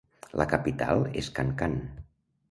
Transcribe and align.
La 0.41 0.45
capital 0.53 1.03
és 1.21 1.29
Kankan. 1.41 1.77